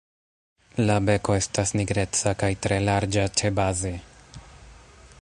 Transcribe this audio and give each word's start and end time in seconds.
La 0.89 0.95
beko 1.09 1.35
estas 1.41 1.75
nigreca 1.81 2.35
kaj 2.45 2.51
tre 2.65 2.83
larĝa 2.89 3.27
ĉebaze. 3.43 3.97